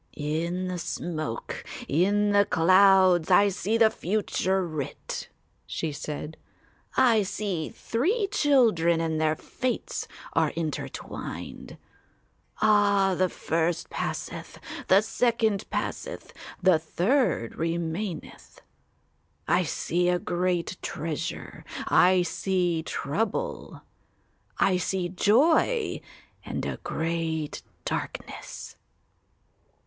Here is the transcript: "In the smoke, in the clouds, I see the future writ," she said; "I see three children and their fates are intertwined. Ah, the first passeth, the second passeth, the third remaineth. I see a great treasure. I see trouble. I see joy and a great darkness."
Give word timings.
"In 0.17 0.67
the 0.67 0.79
smoke, 0.79 1.63
in 1.87 2.31
the 2.31 2.43
clouds, 2.45 3.29
I 3.29 3.49
see 3.49 3.77
the 3.77 3.91
future 3.91 4.65
writ," 4.67 5.29
she 5.67 5.91
said; 5.91 6.37
"I 6.97 7.21
see 7.21 7.69
three 7.69 8.25
children 8.31 8.99
and 8.99 9.21
their 9.21 9.35
fates 9.35 10.07
are 10.33 10.49
intertwined. 10.55 11.77
Ah, 12.63 13.13
the 13.15 13.29
first 13.29 13.91
passeth, 13.91 14.57
the 14.87 15.01
second 15.01 15.69
passeth, 15.69 16.33
the 16.63 16.79
third 16.79 17.53
remaineth. 17.55 18.59
I 19.47 19.61
see 19.61 20.09
a 20.09 20.17
great 20.17 20.77
treasure. 20.81 21.63
I 21.87 22.23
see 22.23 22.81
trouble. 22.81 23.83
I 24.57 24.77
see 24.77 25.09
joy 25.09 26.01
and 26.43 26.65
a 26.65 26.77
great 26.77 27.61
darkness." 27.85 28.77